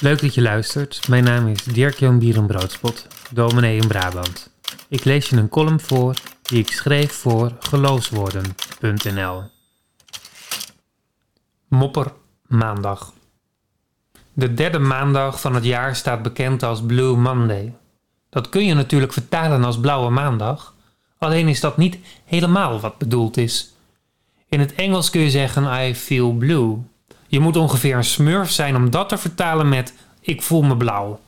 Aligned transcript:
Leuk 0.00 0.20
dat 0.20 0.34
je 0.34 0.42
luistert. 0.42 1.08
Mijn 1.08 1.24
naam 1.24 1.46
is 1.46 1.64
Dirk-Jan 1.64 2.18
Bierenbroodspot, 2.18 3.06
dominee 3.30 3.80
in 3.80 3.88
Brabant. 3.88 4.50
Ik 4.88 5.04
lees 5.04 5.28
je 5.28 5.36
een 5.36 5.48
column 5.48 5.80
voor 5.80 6.14
die 6.42 6.58
ik 6.58 6.72
schreef 6.72 7.12
voor 7.12 7.56
geloofswoorden.nl. 7.58 9.42
Mopper 11.68 12.12
Maandag. 12.46 13.12
De 14.32 14.54
derde 14.54 14.78
maandag 14.78 15.40
van 15.40 15.54
het 15.54 15.64
jaar 15.64 15.96
staat 15.96 16.22
bekend 16.22 16.62
als 16.62 16.82
Blue 16.82 17.16
Monday. 17.16 17.74
Dat 18.30 18.48
kun 18.48 18.66
je 18.66 18.74
natuurlijk 18.74 19.12
vertalen 19.12 19.64
als 19.64 19.80
Blauwe 19.80 20.10
Maandag, 20.10 20.74
alleen 21.18 21.48
is 21.48 21.60
dat 21.60 21.76
niet 21.76 21.98
helemaal 22.24 22.80
wat 22.80 22.98
bedoeld 22.98 23.36
is. 23.36 23.74
In 24.48 24.60
het 24.60 24.74
Engels 24.74 25.10
kun 25.10 25.20
je 25.20 25.30
zeggen 25.30 25.88
I 25.88 25.94
feel 25.94 26.32
blue. 26.32 26.78
Je 27.30 27.40
moet 27.40 27.56
ongeveer 27.56 27.96
een 27.96 28.04
smurf 28.04 28.50
zijn 28.50 28.76
om 28.76 28.90
dat 28.90 29.08
te 29.08 29.18
vertalen 29.18 29.68
met 29.68 29.94
ik 30.20 30.42
voel 30.42 30.62
me 30.62 30.76
blauw. 30.76 31.20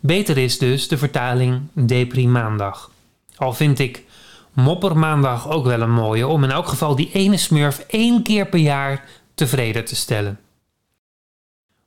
Beter 0.00 0.38
is 0.38 0.58
dus 0.58 0.88
de 0.88 0.98
vertaling 0.98 1.60
deprimaandag. 1.72 2.90
Al 3.36 3.52
vind 3.52 3.78
ik 3.78 4.04
moppermaandag 4.52 5.48
ook 5.48 5.64
wel 5.64 5.80
een 5.80 5.92
mooie 5.92 6.26
om 6.26 6.44
in 6.44 6.50
elk 6.50 6.66
geval 6.66 6.96
die 6.96 7.10
ene 7.12 7.36
smurf 7.36 7.78
één 7.78 8.22
keer 8.22 8.46
per 8.46 8.58
jaar 8.58 9.04
tevreden 9.34 9.84
te 9.84 9.96
stellen. 9.96 10.40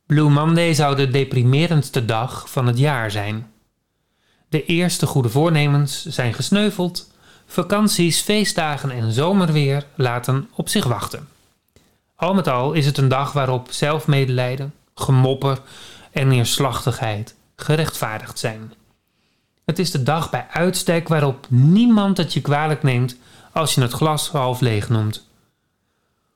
Blue 0.06 0.30
Monday 0.30 0.74
zou 0.74 0.96
de 0.96 1.10
deprimerendste 1.10 2.06
dag 2.06 2.50
van 2.50 2.68
het 2.68 2.78
jaar 2.78 3.12
zijn. 3.12 3.52
De 4.50 4.66
eerste 4.66 5.06
goede 5.06 5.30
voornemens 5.30 6.06
zijn 6.06 6.34
gesneuveld, 6.34 7.12
vakanties, 7.46 8.22
feestdagen 8.22 8.92
en 8.92 9.12
zomerweer 9.12 9.86
laten 9.96 10.50
op 10.54 10.70
zich 10.70 10.86
wachten. 10.86 11.28
Al 12.16 12.34
met 12.34 12.48
al 12.48 12.74
is 12.74 12.86
het 12.86 12.98
een 12.98 13.08
dag 13.08 13.32
waarop 13.32 13.68
zelfmedelijden, 13.72 14.74
gemopper 14.96 15.62
en 16.12 16.28
neerslachtigheid 16.28 17.36
gerechtvaardigd 17.56 18.40
zijn. 18.40 18.74
Het 19.66 19.80
is 19.80 19.92
de 19.92 20.04
dag 20.04 20.30
bij 20.30 20.48
uitstek 20.50 21.08
waarop 21.08 21.46
niemand 21.50 22.18
het 22.18 22.34
je 22.34 22.42
kwalijk 22.42 22.84
neemt 22.84 23.18
als 23.52 23.76
je 23.76 23.82
het 23.82 23.92
glas 23.92 24.30
half 24.30 24.60
leeg 24.60 24.90
noemt. 24.90 25.28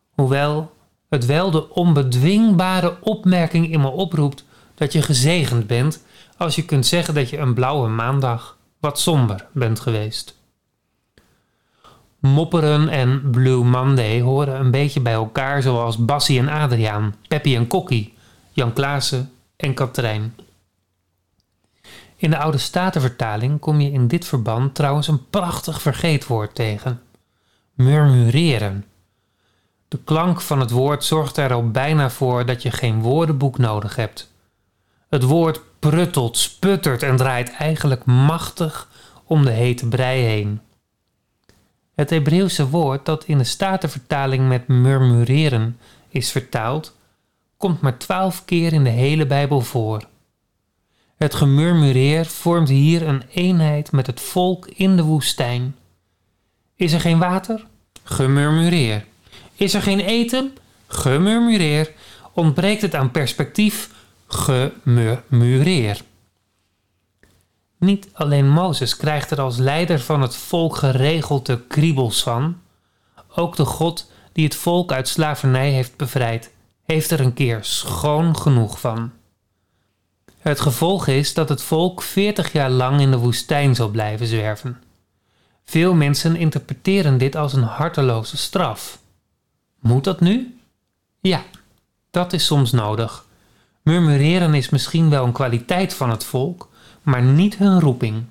Hoewel 0.09 0.71
het 1.09 1.25
wel 1.25 1.51
de 1.51 1.69
onbedwingbare 1.69 2.97
opmerking 3.01 3.71
in 3.71 3.81
me 3.81 3.87
oproept 3.87 4.45
dat 4.75 4.93
je 4.93 5.01
gezegend 5.01 5.67
bent 5.67 6.03
als 6.37 6.55
je 6.55 6.65
kunt 6.65 6.85
zeggen 6.85 7.13
dat 7.13 7.29
je 7.29 7.37
een 7.37 7.53
blauwe 7.53 7.87
maandag 7.87 8.57
wat 8.79 8.99
somber 8.99 9.47
bent 9.51 9.79
geweest. 9.79 10.38
Mopperen 12.19 12.89
en 12.89 13.29
Blue 13.31 13.63
Monday 13.63 14.21
horen 14.21 14.59
een 14.59 14.71
beetje 14.71 14.99
bij 14.99 15.13
elkaar 15.13 15.61
zoals 15.61 15.97
Bassie 15.97 16.39
en 16.39 16.49
Adriaan, 16.49 17.15
Peppy 17.27 17.55
en 17.55 17.67
Kokkie, 17.67 18.13
Jan 18.51 18.73
Klaassen 18.73 19.31
en 19.55 19.73
Katrijn. 19.73 20.35
In 22.15 22.29
de 22.29 22.37
oude 22.37 22.57
statenvertaling 22.57 23.59
kom 23.59 23.81
je 23.81 23.91
in 23.91 24.07
dit 24.07 24.25
verband 24.25 24.75
trouwens 24.75 25.07
een 25.07 25.29
prachtig 25.29 25.81
vergeetwoord 25.81 26.55
tegen. 26.55 27.01
Murmureren. 27.73 28.85
De 29.87 29.99
klank 30.03 30.41
van 30.41 30.59
het 30.59 30.71
woord 30.71 31.03
zorgt 31.03 31.37
er 31.37 31.53
al 31.53 31.71
bijna 31.71 32.09
voor 32.09 32.45
dat 32.45 32.61
je 32.61 32.71
geen 32.71 33.01
woordenboek 33.01 33.57
nodig 33.57 33.95
hebt. 33.95 34.31
Het 35.09 35.23
woord 35.23 35.61
pruttelt, 35.79 36.37
sputtert 36.37 37.03
en 37.03 37.17
draait 37.17 37.51
eigenlijk 37.51 38.05
machtig 38.05 38.87
om 39.23 39.45
de 39.45 39.51
hete 39.51 39.87
brei 39.87 40.23
heen. 40.23 40.61
Het 41.99 42.09
Hebreeuwse 42.09 42.69
woord 42.69 43.05
dat 43.05 43.25
in 43.25 43.37
de 43.37 43.43
Statenvertaling 43.43 44.47
met 44.47 44.67
murmureren 44.67 45.79
is 46.09 46.31
vertaald, 46.31 46.95
komt 47.57 47.81
maar 47.81 47.97
twaalf 47.97 48.45
keer 48.45 48.73
in 48.73 48.83
de 48.83 48.89
hele 48.89 49.25
Bijbel 49.25 49.61
voor. 49.61 50.03
Het 51.17 51.35
gemurmureer 51.35 52.25
vormt 52.25 52.69
hier 52.69 53.07
een 53.07 53.23
eenheid 53.33 53.91
met 53.91 54.07
het 54.07 54.21
volk 54.21 54.67
in 54.67 54.95
de 54.95 55.03
woestijn. 55.03 55.75
Is 56.75 56.93
er 56.93 56.99
geen 56.99 57.19
water? 57.19 57.65
Gemurmureer. 58.03 59.05
Is 59.55 59.73
er 59.73 59.81
geen 59.81 59.99
eten? 59.99 60.57
Gemurmureer. 60.87 61.91
Ontbreekt 62.33 62.81
het 62.81 62.95
aan 62.95 63.11
perspectief? 63.11 63.89
Gemurmureer. 64.27 66.01
Niet 67.79 68.09
alleen 68.13 68.49
Mozes 68.49 68.97
krijgt 68.97 69.31
er 69.31 69.41
als 69.41 69.57
leider 69.57 69.99
van 69.99 70.21
het 70.21 70.35
volk 70.35 70.75
geregeld 70.75 71.45
de 71.45 71.61
kriebels 71.67 72.23
van, 72.23 72.57
ook 73.35 73.55
de 73.55 73.65
God 73.65 74.11
die 74.31 74.43
het 74.43 74.55
volk 74.55 74.91
uit 74.91 75.07
slavernij 75.07 75.71
heeft 75.71 75.95
bevrijd, 75.95 76.51
heeft 76.83 77.11
er 77.11 77.19
een 77.19 77.33
keer 77.33 77.59
schoon 77.61 78.37
genoeg 78.37 78.79
van. 78.79 79.11
Het 80.39 80.59
gevolg 80.59 81.07
is 81.07 81.33
dat 81.33 81.49
het 81.49 81.61
volk 81.61 82.01
veertig 82.01 82.51
jaar 82.51 82.69
lang 82.69 83.01
in 83.01 83.11
de 83.11 83.17
woestijn 83.17 83.75
zal 83.75 83.89
blijven 83.89 84.27
zwerven. 84.27 84.81
Veel 85.65 85.93
mensen 85.93 86.35
interpreteren 86.35 87.17
dit 87.17 87.35
als 87.35 87.53
een 87.53 87.63
harteloze 87.63 88.37
straf. 88.37 88.99
Moet 89.79 90.03
dat 90.03 90.19
nu? 90.19 90.59
Ja, 91.19 91.43
dat 92.11 92.33
is 92.33 92.45
soms 92.45 92.71
nodig. 92.71 93.25
Murmureren 93.81 94.53
is 94.53 94.69
misschien 94.69 95.09
wel 95.09 95.25
een 95.25 95.31
kwaliteit 95.31 95.93
van 95.93 96.09
het 96.09 96.23
volk, 96.23 96.68
maar 97.09 97.21
niet 97.21 97.57
hun 97.57 97.79
roeping. 97.79 98.23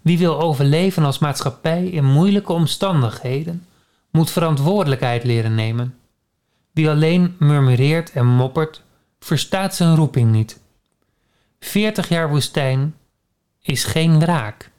Wie 0.00 0.18
wil 0.18 0.40
overleven 0.40 1.04
als 1.04 1.18
maatschappij 1.18 1.86
in 1.86 2.04
moeilijke 2.04 2.52
omstandigheden, 2.52 3.66
moet 4.10 4.30
verantwoordelijkheid 4.30 5.24
leren 5.24 5.54
nemen. 5.54 5.94
Wie 6.72 6.90
alleen 6.90 7.36
murmureert 7.38 8.12
en 8.12 8.26
moppert, 8.26 8.82
verstaat 9.20 9.74
zijn 9.74 9.96
roeping 9.96 10.30
niet. 10.30 10.60
Veertig 11.60 12.08
jaar 12.08 12.28
woestijn 12.28 12.94
is 13.62 13.84
geen 13.84 14.18
wraak. 14.18 14.70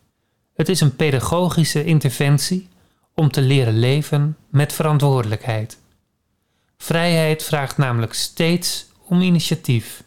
Het 0.53 0.69
is 0.69 0.81
een 0.81 0.95
pedagogische 0.95 1.83
interventie 1.83 2.67
om 3.15 3.31
te 3.31 3.41
leren 3.41 3.79
leven 3.79 4.37
met 4.49 4.73
verantwoordelijkheid. 4.73 5.77
Vrijheid 6.77 7.43
vraagt 7.43 7.77
namelijk 7.77 8.13
steeds 8.13 8.87
om 9.05 9.21
initiatief. 9.21 10.03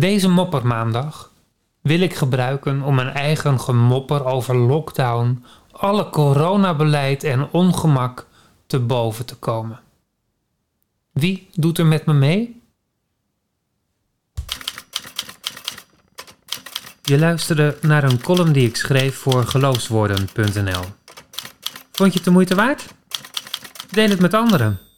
Deze 0.00 0.28
moppermaandag 0.28 1.32
wil 1.80 2.00
ik 2.00 2.14
gebruiken 2.14 2.82
om 2.82 2.94
mijn 2.94 3.08
eigen 3.08 3.60
gemopper 3.60 4.24
over 4.24 4.56
lockdown, 4.56 5.44
alle 5.70 6.10
coronabeleid 6.10 7.24
en 7.24 7.48
ongemak 7.50 8.26
te 8.66 8.78
boven 8.78 9.26
te 9.26 9.36
komen. 9.36 9.80
Wie 11.12 11.48
doet 11.54 11.78
er 11.78 11.86
met 11.86 12.06
me 12.06 12.12
mee? 12.12 12.62
Je 17.02 17.18
luisterde 17.18 17.78
naar 17.80 18.04
een 18.04 18.20
column 18.20 18.52
die 18.52 18.68
ik 18.68 18.76
schreef 18.76 19.16
voor 19.16 19.46
geloofswoorden.nl. 19.46 20.84
Vond 21.92 22.12
je 22.12 22.18
het 22.18 22.24
de 22.24 22.30
moeite 22.30 22.54
waard? 22.54 22.94
Deel 23.90 24.08
het 24.08 24.20
met 24.20 24.34
anderen. 24.34 24.89